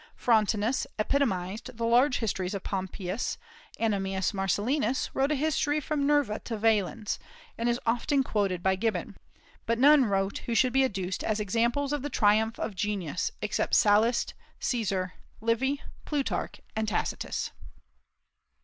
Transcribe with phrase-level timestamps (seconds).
[0.15, 3.37] Frontinus epitomized the large histories of Pompeius.
[3.79, 7.19] Ammianus Marcellinus wrote a history from Nerva to Valens,
[7.55, 9.15] and is often quoted by Gibbon.
[9.67, 13.75] But none wrote who should be adduced as examples of the triumph of genius, except
[13.75, 17.51] Sallust, Caesar, Livy, Plutarch, and Tacitus.